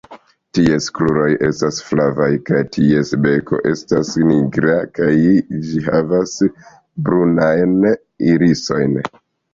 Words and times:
Ties 0.57 0.85
kruroj 0.99 1.25
estas 1.49 1.81
flavaj, 1.89 2.29
kaj 2.47 2.61
ties 2.77 3.11
beko 3.25 3.59
estas 3.73 4.15
nigra, 4.31 4.79
kaj 4.97 5.13
ĝi 5.69 5.85
havas 5.91 6.35
brunajn 7.09 7.77
irisojn. 8.33 8.99